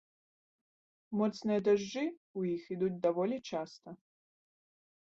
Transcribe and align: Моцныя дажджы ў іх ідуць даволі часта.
Моцныя 1.19 1.59
дажджы 1.67 2.05
ў 2.37 2.41
іх 2.57 2.63
ідуць 2.79 2.99
даволі 3.05 3.37
часта. 3.53 3.89